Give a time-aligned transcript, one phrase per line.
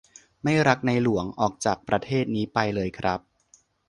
[0.43, 3.19] ไม่รักในหลวง ออกจากประเทศนี้ไปเลยครับ